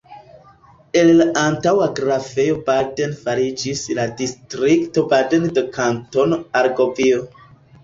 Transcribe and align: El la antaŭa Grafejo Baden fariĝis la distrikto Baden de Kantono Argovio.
El 1.01 1.11
la 1.19 1.27
antaŭa 1.41 1.87
Grafejo 1.99 2.55
Baden 2.71 3.13
fariĝis 3.27 3.85
la 4.01 4.07
distrikto 4.23 5.07
Baden 5.15 5.49
de 5.61 5.67
Kantono 5.79 6.43
Argovio. 6.65 7.25